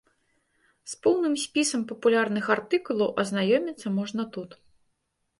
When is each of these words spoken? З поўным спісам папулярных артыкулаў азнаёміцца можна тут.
З 0.91 0.93
поўным 1.03 1.33
спісам 1.41 1.83
папулярных 1.91 2.45
артыкулаў 2.55 3.09
азнаёміцца 3.25 3.87
можна 3.99 4.25
тут. 4.39 4.57